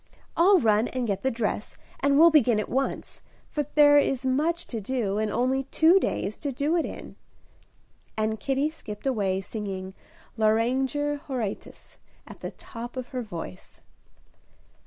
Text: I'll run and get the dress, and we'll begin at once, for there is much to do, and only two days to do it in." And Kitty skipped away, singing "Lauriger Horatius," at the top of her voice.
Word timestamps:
I'll 0.35 0.57
run 0.59 0.87
and 0.87 1.05
get 1.05 1.21
the 1.21 1.29
dress, 1.29 1.77
and 1.99 2.17
we'll 2.17 2.31
begin 2.31 2.59
at 2.59 2.69
once, 2.69 3.21
for 3.51 3.67
there 3.75 3.99
is 3.99 4.25
much 4.25 4.65
to 4.65 4.81
do, 4.81 5.19
and 5.19 5.29
only 5.31 5.65
two 5.65 5.99
days 5.99 6.37
to 6.39 6.51
do 6.51 6.75
it 6.75 6.87
in." 6.87 7.17
And 8.17 8.39
Kitty 8.39 8.71
skipped 8.71 9.05
away, 9.05 9.41
singing 9.41 9.93
"Lauriger 10.37 11.17
Horatius," 11.27 11.99
at 12.25 12.39
the 12.39 12.49
top 12.49 12.97
of 12.97 13.09
her 13.09 13.21
voice. 13.21 13.81